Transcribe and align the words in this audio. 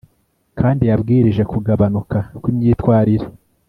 kandi 0.59 0.83
yabwirije 0.89 1.43
kugabanuka 1.51 2.17
kwimyitwarire 2.41 3.25